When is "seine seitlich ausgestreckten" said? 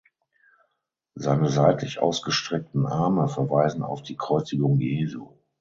1.13-2.87